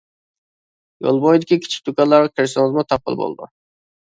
يول 1.07 1.19
بويىدىكى 1.25 1.59
كىچىك 1.67 1.83
دۇكانلارغا 1.91 2.33
كىرسىڭىزمۇ 2.33 2.87
تاپقىلى 2.95 3.21
بولىدۇ. 3.23 3.51